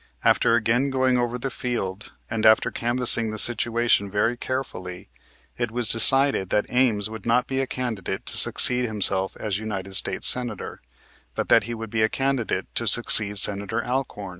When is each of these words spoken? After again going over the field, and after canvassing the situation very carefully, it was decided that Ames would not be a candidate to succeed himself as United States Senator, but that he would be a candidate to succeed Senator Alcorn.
After 0.23 0.55
again 0.55 0.89
going 0.89 1.15
over 1.19 1.37
the 1.37 1.51
field, 1.51 2.13
and 2.27 2.43
after 2.43 2.71
canvassing 2.71 3.29
the 3.29 3.37
situation 3.37 4.09
very 4.09 4.35
carefully, 4.35 5.11
it 5.57 5.69
was 5.69 5.91
decided 5.91 6.49
that 6.49 6.65
Ames 6.69 7.07
would 7.07 7.27
not 7.27 7.45
be 7.45 7.59
a 7.61 7.67
candidate 7.67 8.25
to 8.25 8.35
succeed 8.39 8.85
himself 8.85 9.37
as 9.39 9.59
United 9.59 9.95
States 9.95 10.25
Senator, 10.27 10.81
but 11.35 11.49
that 11.49 11.65
he 11.65 11.75
would 11.75 11.91
be 11.91 12.01
a 12.01 12.09
candidate 12.09 12.65
to 12.73 12.87
succeed 12.87 13.37
Senator 13.37 13.85
Alcorn. 13.85 14.29